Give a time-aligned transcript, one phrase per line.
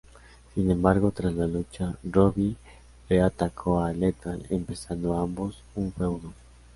[0.55, 2.55] Sin embargo, tras la lucha, Robbie
[3.07, 6.33] E atacó a Lethal, empezando ambos un feudo.